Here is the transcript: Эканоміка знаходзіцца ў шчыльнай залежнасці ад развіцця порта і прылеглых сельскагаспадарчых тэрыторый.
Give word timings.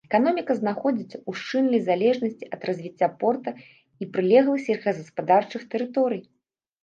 Эканоміка 0.09 0.53
знаходзіцца 0.59 1.17
ў 1.17 1.31
шчыльнай 1.41 1.81
залежнасці 1.89 2.47
ад 2.57 2.61
развіцця 2.69 3.09
порта 3.23 3.53
і 4.05 4.09
прылеглых 4.15 4.59
сельскагаспадарчых 4.69 5.61
тэрыторый. 5.75 6.21